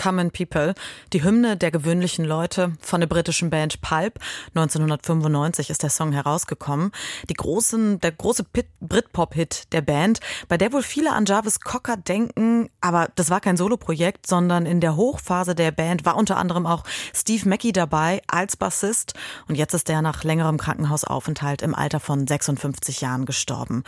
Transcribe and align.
Common 0.00 0.30
People, 0.30 0.74
die 1.12 1.22
Hymne 1.22 1.58
der 1.58 1.70
gewöhnlichen 1.70 2.24
Leute 2.24 2.72
von 2.80 3.00
der 3.00 3.06
britischen 3.06 3.50
Band 3.50 3.82
Pulp. 3.82 4.18
1995 4.54 5.68
ist 5.68 5.82
der 5.82 5.90
Song 5.90 6.12
herausgekommen. 6.12 6.90
Die 7.28 7.34
großen, 7.34 8.00
der 8.00 8.12
große 8.12 8.46
Britpop-Hit 8.80 9.72
der 9.72 9.82
Band, 9.82 10.20
bei 10.48 10.56
der 10.56 10.72
wohl 10.72 10.82
viele 10.82 11.12
an 11.12 11.26
Jarvis 11.26 11.60
Cocker 11.60 11.98
denken, 11.98 12.70
aber 12.80 13.10
das 13.14 13.28
war 13.28 13.40
kein 13.40 13.58
Soloprojekt, 13.58 14.26
sondern 14.26 14.64
in 14.64 14.80
der 14.80 14.96
Hochphase 14.96 15.54
der 15.54 15.70
Band 15.70 16.06
war 16.06 16.16
unter 16.16 16.38
anderem 16.38 16.64
auch 16.64 16.84
Steve 17.14 17.46
Mackey 17.46 17.72
dabei 17.72 18.22
als 18.26 18.56
Bassist 18.56 19.12
und 19.48 19.56
jetzt 19.56 19.74
ist 19.74 19.90
er 19.90 20.00
nach 20.00 20.24
längerem 20.24 20.56
Krankenhausaufenthalt 20.56 21.60
im 21.60 21.74
Alter 21.74 22.00
von 22.00 22.26
56 22.26 23.02
Jahren 23.02 23.26
gestorben. 23.26 23.84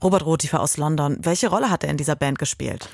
Robert 0.00 0.24
Rotifer 0.24 0.60
aus 0.60 0.76
London, 0.76 1.18
welche 1.22 1.48
Rolle 1.48 1.70
hat 1.70 1.82
er 1.82 1.90
in 1.90 1.96
dieser 1.96 2.14
Band 2.14 2.38
gespielt? 2.38 2.88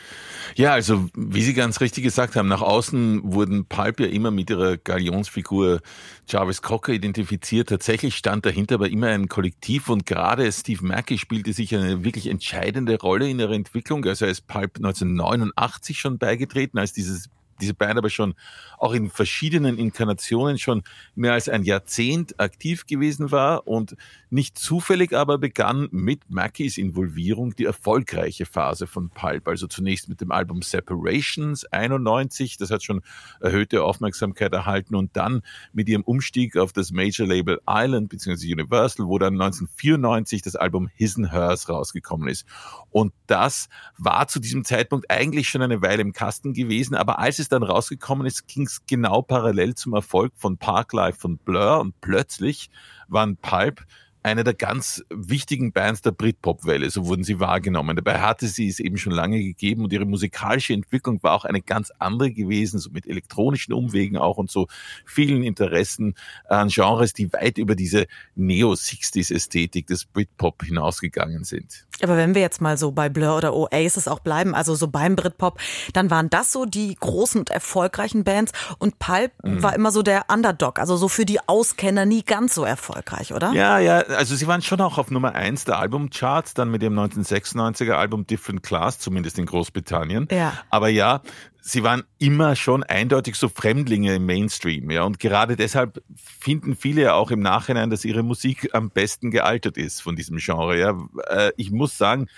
Ja, 0.56 0.72
also 0.72 1.08
wie 1.14 1.42
Sie 1.42 1.54
ganz 1.54 1.80
richtig 1.80 2.04
gesagt 2.04 2.36
haben, 2.36 2.48
nach 2.48 2.62
außen 2.62 3.20
wurden 3.24 3.64
Pulp 3.64 4.00
ja 4.00 4.06
immer 4.06 4.30
mit 4.30 4.50
ihrer 4.50 4.76
Galionsfigur 4.76 5.80
Jarvis 6.28 6.62
Cocker 6.62 6.92
identifiziert. 6.92 7.68
Tatsächlich 7.68 8.16
stand 8.16 8.44
dahinter 8.44 8.76
aber 8.76 8.90
immer 8.90 9.08
ein 9.08 9.28
Kollektiv 9.28 9.88
und 9.88 10.06
gerade 10.06 10.50
Steve 10.52 10.84
Mackey 10.84 11.18
spielte 11.18 11.52
sich 11.52 11.74
eine 11.74 12.04
wirklich 12.04 12.26
entscheidende 12.28 12.98
Rolle 13.00 13.28
in 13.28 13.38
ihrer 13.38 13.52
Entwicklung. 13.52 14.04
Also 14.04 14.26
er 14.26 14.30
ist 14.30 14.46
Pulp 14.46 14.76
1989 14.76 15.98
schon 15.98 16.18
beigetreten, 16.18 16.78
als 16.78 16.92
dieses 16.92 17.28
diese 17.60 17.74
Band 17.74 17.98
aber 17.98 18.10
schon 18.10 18.34
auch 18.78 18.92
in 18.92 19.10
verschiedenen 19.10 19.78
Inkarnationen 19.78 20.58
schon 20.58 20.82
mehr 21.14 21.32
als 21.32 21.48
ein 21.48 21.62
Jahrzehnt 21.62 22.40
aktiv 22.40 22.86
gewesen 22.86 23.30
war 23.30 23.66
und 23.66 23.96
nicht 24.30 24.58
zufällig 24.58 25.12
aber 25.12 25.38
begann 25.38 25.88
mit 25.92 26.30
Mackies 26.30 26.78
Involvierung 26.78 27.54
die 27.54 27.64
erfolgreiche 27.64 28.46
Phase 28.46 28.86
von 28.86 29.10
Pulp. 29.10 29.46
Also 29.46 29.66
zunächst 29.66 30.08
mit 30.08 30.20
dem 30.20 30.32
Album 30.32 30.62
Separations 30.62 31.64
91, 31.66 32.56
das 32.56 32.70
hat 32.70 32.82
schon 32.82 33.02
erhöhte 33.40 33.84
Aufmerksamkeit 33.84 34.52
erhalten 34.52 34.94
und 34.94 35.16
dann 35.16 35.42
mit 35.72 35.88
ihrem 35.88 36.02
Umstieg 36.02 36.56
auf 36.56 36.72
das 36.72 36.90
Major 36.90 37.26
Label 37.26 37.60
Island 37.68 38.08
bzw. 38.08 38.52
Universal, 38.52 39.06
wo 39.06 39.18
dann 39.18 39.34
1994 39.34 40.42
das 40.42 40.56
Album 40.56 40.88
His 40.94 41.16
and 41.16 41.30
Hers 41.30 41.68
rausgekommen 41.68 42.28
ist. 42.28 42.46
Und 42.90 43.12
das 43.26 43.68
war 43.98 44.28
zu 44.28 44.40
diesem 44.40 44.64
Zeitpunkt 44.64 45.10
eigentlich 45.10 45.48
schon 45.48 45.62
eine 45.62 45.82
Weile 45.82 46.02
im 46.02 46.12
Kasten 46.12 46.52
gewesen, 46.52 46.94
aber 46.94 47.18
als 47.18 47.38
es 47.38 47.41
dann 47.48 47.62
rausgekommen 47.62 48.26
ist, 48.26 48.46
ging 48.46 48.66
es 48.66 48.84
genau 48.86 49.22
parallel 49.22 49.74
zum 49.74 49.94
Erfolg 49.94 50.32
von 50.36 50.58
Parklife 50.58 51.18
von 51.18 51.38
Blur 51.38 51.80
und 51.80 52.00
plötzlich 52.00 52.70
waren 53.08 53.36
Pulp 53.36 53.84
eine 54.22 54.44
der 54.44 54.54
ganz 54.54 55.02
wichtigen 55.10 55.72
Bands 55.72 56.02
der 56.02 56.12
Britpop-Welle, 56.12 56.90
so 56.90 57.06
wurden 57.06 57.24
sie 57.24 57.40
wahrgenommen. 57.40 57.96
Dabei 57.96 58.20
hatte 58.20 58.46
sie 58.46 58.68
es 58.68 58.78
eben 58.78 58.96
schon 58.96 59.12
lange 59.12 59.42
gegeben 59.42 59.82
und 59.84 59.92
ihre 59.92 60.04
musikalische 60.04 60.72
Entwicklung 60.72 61.22
war 61.22 61.34
auch 61.34 61.44
eine 61.44 61.60
ganz 61.60 61.92
andere 61.98 62.30
gewesen, 62.30 62.78
so 62.78 62.90
mit 62.90 63.06
elektronischen 63.06 63.74
Umwegen 63.74 64.16
auch 64.16 64.36
und 64.36 64.50
so 64.50 64.68
vielen 65.04 65.42
Interessen 65.42 66.14
an 66.48 66.68
Genres, 66.68 67.12
die 67.12 67.32
weit 67.32 67.58
über 67.58 67.74
diese 67.74 68.06
Neo-60s-Ästhetik 68.36 69.86
des 69.86 70.04
Britpop 70.04 70.62
hinausgegangen 70.62 71.44
sind. 71.44 71.86
Aber 72.02 72.16
wenn 72.16 72.34
wir 72.34 72.42
jetzt 72.42 72.60
mal 72.60 72.76
so 72.78 72.92
bei 72.92 73.08
Blur 73.08 73.36
oder 73.36 73.54
Oasis 73.54 74.08
auch 74.08 74.20
bleiben, 74.20 74.54
also 74.54 74.74
so 74.74 74.88
beim 74.88 75.16
Britpop, 75.16 75.58
dann 75.92 76.10
waren 76.10 76.30
das 76.30 76.52
so 76.52 76.64
die 76.64 76.94
großen 76.94 77.40
und 77.40 77.50
erfolgreichen 77.50 78.24
Bands 78.24 78.52
und 78.78 78.98
Pulp 78.98 79.32
mhm. 79.42 79.62
war 79.62 79.74
immer 79.74 79.90
so 79.90 80.02
der 80.02 80.26
Underdog, 80.32 80.78
also 80.78 80.96
so 80.96 81.08
für 81.08 81.24
die 81.24 81.40
Auskenner 81.48 82.06
nie 82.06 82.22
ganz 82.22 82.54
so 82.54 82.64
erfolgreich, 82.64 83.32
oder? 83.32 83.52
Ja, 83.52 83.78
ja, 83.78 84.02
also 84.12 84.36
sie 84.36 84.46
waren 84.46 84.62
schon 84.62 84.80
auch 84.80 84.98
auf 84.98 85.10
Nummer 85.10 85.34
1 85.34 85.64
der 85.64 85.78
Albumcharts, 85.78 86.54
dann 86.54 86.70
mit 86.70 86.82
dem 86.82 86.98
1996er 86.98 87.92
Album 87.92 88.26
Different 88.26 88.62
Class, 88.62 88.98
zumindest 88.98 89.38
in 89.38 89.46
Großbritannien. 89.46 90.28
Ja. 90.30 90.54
Aber 90.70 90.88
ja, 90.88 91.22
sie 91.60 91.82
waren 91.82 92.02
immer 92.18 92.56
schon 92.56 92.82
eindeutig 92.82 93.36
so 93.36 93.48
Fremdlinge 93.48 94.14
im 94.14 94.26
Mainstream, 94.26 94.90
ja. 94.90 95.02
Und 95.04 95.18
gerade 95.18 95.56
deshalb 95.56 96.02
finden 96.14 96.76
viele 96.76 97.02
ja 97.02 97.14
auch 97.14 97.30
im 97.30 97.40
Nachhinein, 97.40 97.90
dass 97.90 98.04
ihre 98.04 98.22
Musik 98.22 98.70
am 98.72 98.90
besten 98.90 99.30
gealtert 99.30 99.76
ist 99.76 100.02
von 100.02 100.16
diesem 100.16 100.38
Genre, 100.38 100.78
ja. 100.78 100.98
Äh, 101.28 101.52
ich 101.56 101.70
muss 101.70 101.96
sagen, 101.98 102.28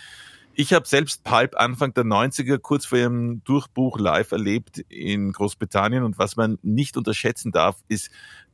ich 0.56 0.72
habe 0.72 0.86
selbst 0.86 1.24
Pulp 1.24 1.56
Anfang 1.56 1.94
der 1.94 2.04
90er 2.04 2.58
kurz 2.58 2.86
vor 2.86 2.98
ihrem 2.98 3.42
Durchbruch 3.42 3.98
live 3.98 4.30
erlebt 4.30 4.78
in 4.88 5.32
Großbritannien 5.32 6.04
und 6.04 6.18
was 6.18 6.36
man 6.36 6.58
nicht 6.62 6.96
unterschätzen 6.96 7.50
darf, 7.50 7.76
ist, 7.88 8.10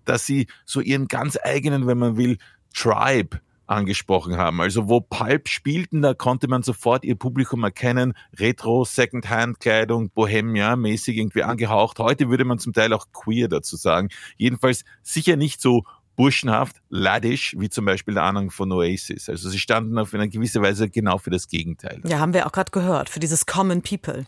dass 0.07 0.25
sie 0.25 0.47
so 0.65 0.81
ihren 0.81 1.09
ganz 1.09 1.39
eigenen, 1.43 1.87
wenn 1.87 1.99
man 1.99 2.17
will, 2.17 2.39
Tribe 2.75 3.41
angesprochen 3.71 4.37
haben. 4.37 4.61
Also 4.61 4.89
wo 4.89 5.01
Pulp 5.01 5.49
spielten, 5.49 6.03
da 6.03 6.13
konnte 6.13 6.49
man 6.49 6.63
sofort 6.63 7.05
ihr 7.05 7.15
Publikum 7.15 7.63
erkennen. 7.63 8.15
Retro, 8.39 8.85
Secondhand-Kleidung, 8.85 10.11
Bohemia-mäßig 10.11 11.17
irgendwie 11.17 11.45
angehaucht. 11.45 12.01
Heute 12.01 12.29
würde 12.29 12.45
man 12.45 12.59
zum 12.59 12.73
Teil 12.73 12.93
auch 12.93 13.07
queer 13.13 13.49
dazu 13.49 13.77
sagen. 13.77 14.09
Jedenfalls 14.37 14.85
sicher 15.03 15.37
nicht 15.37 15.61
so 15.61 15.85
burschenhaft, 16.17 16.83
laddisch, 16.91 17.55
wie 17.59 17.71
zum 17.71 17.85
Beispiel 17.85 18.15
der 18.15 18.25
Anhang 18.25 18.51
von 18.51 18.71
Oasis. 18.73 19.29
Also 19.29 19.49
sie 19.49 19.59
standen 19.59 19.97
auf 19.99 20.13
eine 20.13 20.29
gewisse 20.29 20.61
Weise 20.61 20.91
genau 20.91 21.19
für 21.19 21.31
das 21.31 21.49
Gegenteil. 21.49 22.03
Ja, 22.05 22.19
haben 22.19 22.35
wir 22.35 22.47
auch 22.47 22.53
gerade 22.53 22.73
gehört, 22.73 23.09
für 23.09 23.21
dieses 23.21 23.47
Common 23.47 23.83
People. 23.83 24.27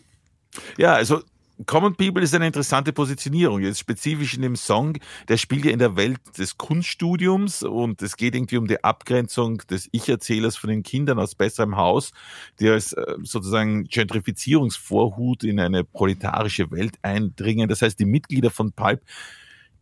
Ja, 0.79 0.95
also 0.95 1.23
Common 1.67 1.95
People 1.95 2.23
ist 2.23 2.35
eine 2.35 2.47
interessante 2.47 2.93
Positionierung. 2.93 3.61
Jetzt 3.61 3.79
spezifisch 3.79 4.35
in 4.35 4.43
dem 4.43 4.57
Song, 4.57 4.99
der 5.29 5.37
spielt 5.37 5.65
ja 5.65 5.71
in 5.71 5.79
der 5.79 5.97
Welt 5.97 6.19
des 6.39 6.57
Kunststudiums 6.57 7.63
und 7.63 8.03
es 8.03 8.17
geht 8.17 8.35
irgendwie 8.35 8.57
um 8.57 8.67
die 8.67 8.83
Abgrenzung 8.83 9.59
des 9.71 9.89
Ich-Erzählers 9.93 10.57
von 10.57 10.71
den 10.71 10.83
Kindern 10.83 11.19
aus 11.19 11.35
besserem 11.35 11.77
Haus, 11.77 12.13
die 12.59 12.69
als 12.69 12.93
äh, 12.95 13.17
sozusagen 13.23 13.85
Gentrifizierungsvorhut 13.85 15.45
in 15.45 15.61
eine 15.61 15.85
proletarische 15.85 16.71
Welt 16.71 16.97
eindringen. 17.03 17.69
Das 17.69 17.83
heißt, 17.83 17.99
die 17.99 18.07
Mitglieder 18.07 18.51
von 18.51 18.73
Pulp, 18.73 19.03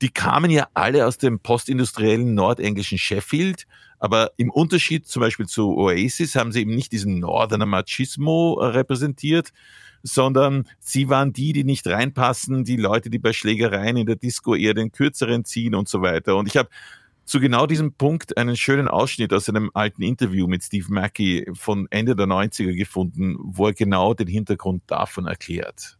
die 0.01 0.11
kamen 0.11 0.51
ja 0.51 0.69
alle 0.75 1.07
aus 1.07 1.19
dem 1.19 1.41
postindustriellen 1.41 2.35
nordenglischen 2.35 2.99
Sheffield, 2.99 3.67
aber 3.99 4.33
im 4.39 4.51
Unterschied 4.51 5.07
zum 5.07 5.21
Beispiel 5.21 5.47
zu 5.47 5.77
Oasis 5.77 6.35
haben 6.35 6.53
sie 6.53 6.63
eben 6.63 6.75
nicht 6.75 6.93
diesen 6.93 7.19
Northerner 7.19 7.67
Machismo 7.67 8.55
repräsentiert, 8.55 9.53
sondern 10.03 10.67
sie 10.79 11.11
waren 11.11 11.35
die, 11.35 11.53
die 11.53 11.65
nicht 11.65 11.87
reinpassen, 11.87 12.65
die 12.65 12.77
Leute, 12.77 13.11
die 13.11 13.19
bei 13.19 13.35
Schlägereien 13.35 13.99
in 13.99 14.07
der 14.07 14.17
Disco 14.17 14.55
eher 14.55 14.73
den 14.73 14.93
kürzeren 14.93 15.45
ziehen 15.45 15.75
und 15.75 15.89
so 15.89 16.01
weiter. 16.01 16.37
Und 16.37 16.47
ich 16.47 16.57
habe 16.57 16.71
zu 17.27 17.39
genau 17.39 17.67
diesem 17.67 17.93
Punkt 17.93 18.37
einen 18.39 18.57
schönen 18.57 18.89
Ausschnitt 18.89 19.33
aus 19.33 19.49
einem 19.49 19.71
alten 19.75 20.03
Interview 20.03 20.47
mit 20.47 20.65
Steve 20.65 20.87
Mackey 20.89 21.47
von 21.53 21.87
Ende 21.91 22.17
der 22.17 22.27
90er 22.27 22.75
gefunden, 22.75 23.37
wo 23.39 23.67
er 23.67 23.75
genau 23.75 24.15
den 24.15 24.27
Hintergrund 24.27 24.83
davon 24.87 25.27
erklärt. 25.27 26.00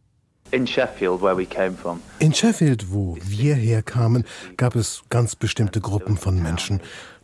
In 0.51 0.67
Sheffield, 0.67 1.21
where 1.21 1.37
we 1.37 1.45
came 1.45 1.77
from. 1.77 2.01
In 2.19 2.33
Sheffield, 2.33 2.91
wo 2.91 3.17
wir 3.23 3.55
herkamen, 3.55 4.25
gab 4.57 4.75
es 4.75 5.01
ganz 5.09 5.35
bestimmte 5.35 5.79
Gruppen 5.79 6.17
von 6.17 6.41
Menschen. 6.41 6.81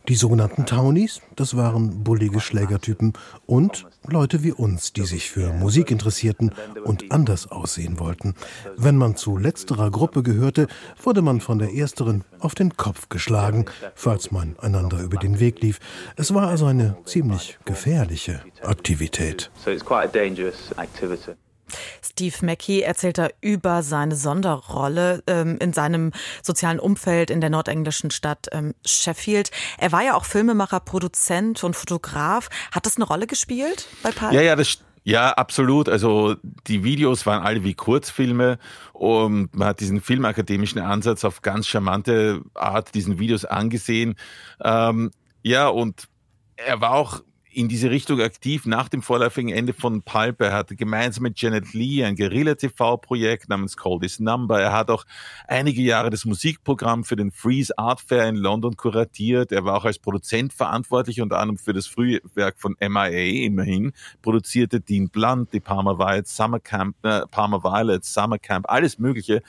Die 0.08 0.14
sogenannten 0.14 0.64
Townies, 0.64 1.20
das 1.36 1.54
waren 1.54 2.02
bullige 2.02 2.40
Schlägertypen 2.40 3.12
und 3.44 3.84
Leute 4.06 4.42
wie 4.42 4.52
uns, 4.52 4.94
die 4.94 5.04
sich 5.04 5.30
für 5.30 5.52
Musik 5.52 5.90
interessierten 5.90 6.52
und 6.84 7.12
anders 7.12 7.50
aussehen 7.50 8.00
wollten. 8.00 8.34
Wenn 8.78 8.96
man 8.96 9.16
zu 9.16 9.36
letzterer 9.36 9.90
Gruppe 9.90 10.22
gehörte, 10.22 10.66
wurde 11.02 11.20
man 11.20 11.42
von 11.42 11.58
der 11.58 11.74
ersteren 11.74 12.24
auf 12.40 12.54
den 12.54 12.78
Kopf 12.78 13.10
geschlagen, 13.10 13.66
falls 13.94 14.30
man 14.30 14.56
einander 14.60 15.00
über 15.02 15.18
den 15.18 15.40
Weg 15.40 15.60
lief. 15.60 15.78
Es 16.16 16.32
war 16.32 16.48
also 16.48 16.64
eine 16.64 16.96
ziemlich 17.04 17.58
gefährliche 17.66 18.40
Aktivität. 18.62 19.50
So 19.62 19.70
it's 19.70 19.84
quite 19.84 20.04
a 20.04 20.06
dangerous 20.06 20.72
activity. 20.78 21.32
Steve 22.10 22.36
Mackey 22.42 22.80
erzählt 22.80 23.18
da 23.18 23.28
über 23.40 23.82
seine 23.82 24.16
Sonderrolle 24.16 25.22
ähm, 25.26 25.58
in 25.60 25.72
seinem 25.72 26.12
sozialen 26.42 26.80
Umfeld 26.80 27.30
in 27.30 27.40
der 27.40 27.50
nordenglischen 27.50 28.10
Stadt 28.10 28.46
ähm, 28.52 28.74
Sheffield. 28.84 29.50
Er 29.78 29.92
war 29.92 30.02
ja 30.02 30.14
auch 30.14 30.24
Filmemacher, 30.24 30.80
Produzent 30.80 31.62
und 31.64 31.76
Fotograf. 31.76 32.48
Hat 32.72 32.86
das 32.86 32.96
eine 32.96 33.04
Rolle 33.04 33.26
gespielt 33.26 33.86
bei 34.02 34.10
Pulp? 34.10 34.32
Ja, 34.32 34.40
ja, 34.40 34.56
das 34.56 34.78
ja, 35.04 35.30
absolut. 35.30 35.88
Also 35.88 36.36
die 36.66 36.84
Videos 36.84 37.24
waren 37.24 37.42
alle 37.42 37.64
wie 37.64 37.72
Kurzfilme 37.72 38.58
und 38.92 39.54
man 39.56 39.68
hat 39.68 39.80
diesen 39.80 40.02
filmakademischen 40.02 40.80
Ansatz 40.80 41.24
auf 41.24 41.40
ganz 41.40 41.66
charmante 41.66 42.42
Art 42.52 42.94
diesen 42.94 43.18
Videos 43.18 43.46
angesehen. 43.46 44.16
Ähm, 44.62 45.10
ja, 45.42 45.68
und 45.68 46.08
er 46.56 46.82
war 46.82 46.92
auch 46.92 47.22
in 47.58 47.66
diese 47.66 47.90
Richtung 47.90 48.20
aktiv 48.20 48.66
nach 48.66 48.88
dem 48.88 49.02
vorläufigen 49.02 49.50
Ende 49.50 49.72
von 49.72 50.02
Pulp. 50.02 50.40
Er 50.42 50.52
hatte 50.52 50.76
gemeinsam 50.76 51.24
mit 51.24 51.40
Janet 51.40 51.74
Lee 51.74 52.04
ein 52.04 52.14
Guerilla-TV-Projekt 52.14 53.48
namens 53.48 53.76
Call 53.76 53.98
This 53.98 54.20
Number. 54.20 54.60
Er 54.60 54.72
hat 54.72 54.90
auch 54.90 55.04
einige 55.48 55.82
Jahre 55.82 56.08
das 56.08 56.24
Musikprogramm 56.24 57.02
für 57.02 57.16
den 57.16 57.32
Freeze 57.32 57.76
Art 57.76 58.00
Fair 58.00 58.28
in 58.28 58.36
London 58.36 58.76
kuratiert. 58.76 59.50
Er 59.50 59.64
war 59.64 59.76
auch 59.76 59.84
als 59.84 59.98
Produzent 59.98 60.52
verantwortlich, 60.52 61.20
unter 61.20 61.40
anderem 61.40 61.58
für 61.58 61.72
das 61.72 61.88
Frühwerk 61.88 62.60
von 62.60 62.76
MIA 62.78 63.44
immerhin. 63.46 63.92
Produzierte 64.22 64.80
Dean 64.80 65.08
Blunt, 65.08 65.52
die 65.52 65.58
Parma 65.58 65.98
Violet 65.98 66.28
Summer 66.28 66.60
Camp, 66.60 66.94
äh, 67.02 67.22
Parma 67.26 67.64
Violet 67.64 68.04
Summer 68.04 68.38
Camp, 68.38 68.66
alles 68.68 69.00
Mögliche. 69.00 69.42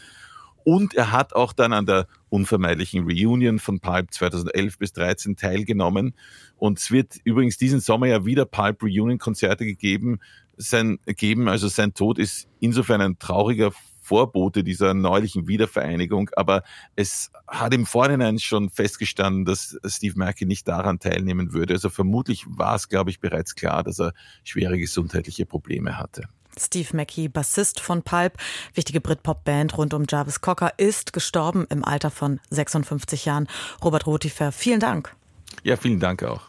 Und 0.63 0.93
er 0.95 1.11
hat 1.11 1.33
auch 1.33 1.53
dann 1.53 1.73
an 1.73 1.85
der 1.85 2.07
unvermeidlichen 2.29 3.03
Reunion 3.03 3.59
von 3.59 3.79
Pulp 3.79 4.13
2011 4.13 4.77
bis 4.77 4.93
2013 4.93 5.35
teilgenommen. 5.35 6.13
Und 6.57 6.79
es 6.79 6.91
wird 6.91 7.15
übrigens 7.23 7.57
diesen 7.57 7.79
Sommer 7.79 8.07
ja 8.07 8.25
wieder 8.25 8.45
Pulp 8.45 8.83
Reunion 8.83 9.17
Konzerte 9.17 9.65
gegeben. 9.65 10.19
Sein, 10.57 10.99
geben. 11.05 11.47
Also 11.47 11.69
sein 11.69 11.93
Tod 11.93 12.19
ist 12.19 12.49
insofern 12.59 12.99
ein 13.01 13.17
trauriger 13.17 13.71
Vorbote 14.09 14.63
dieser 14.63 14.95
neulichen 14.95 15.47
Wiedervereinigung, 15.47 16.31
aber 16.35 16.63
es 16.95 17.31
hat 17.47 17.75
im 17.75 17.85
Vorhinein 17.85 18.39
schon 18.39 18.71
festgestanden, 18.71 19.45
dass 19.45 19.77
Steve 19.85 20.15
Mackey 20.17 20.45
nicht 20.45 20.67
daran 20.67 20.97
teilnehmen 20.97 21.53
würde. 21.53 21.75
Also 21.75 21.89
vermutlich 21.89 22.43
war 22.47 22.73
es, 22.73 22.89
glaube 22.89 23.11
ich, 23.11 23.19
bereits 23.19 23.53
klar, 23.53 23.83
dass 23.83 23.99
er 23.99 24.13
schwere 24.43 24.79
gesundheitliche 24.79 25.45
Probleme 25.45 25.99
hatte. 25.99 26.27
Steve 26.59 26.95
Mackey, 26.95 27.27
Bassist 27.27 27.79
von 27.79 28.03
Pulp, 28.03 28.33
wichtige 28.73 29.01
Britpop-Band 29.01 29.77
rund 29.77 29.93
um 29.93 30.05
Jarvis 30.07 30.41
Cocker, 30.41 30.73
ist 30.77 31.13
gestorben 31.13 31.65
im 31.69 31.83
Alter 31.83 32.11
von 32.11 32.39
56 32.49 33.25
Jahren. 33.25 33.47
Robert 33.83 34.05
Rotifer, 34.05 34.51
vielen 34.51 34.79
Dank. 34.79 35.15
Ja, 35.63 35.77
vielen 35.77 35.99
Dank 35.99 36.23
auch. 36.23 36.48